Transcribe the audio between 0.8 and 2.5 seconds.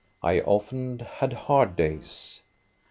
had hard days.